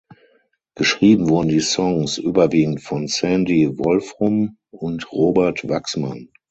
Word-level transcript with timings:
Geschrieben 0.73 1.29
wurden 1.29 1.49
die 1.49 1.59
Songs 1.59 2.17
überwiegend 2.17 2.81
von 2.81 3.07
Sandy 3.07 3.77
Wolfrum 3.77 4.57
und 4.71 5.11
Robert 5.11 5.69
Wachsmann. 5.69 6.29